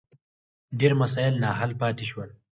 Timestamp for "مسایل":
1.01-1.33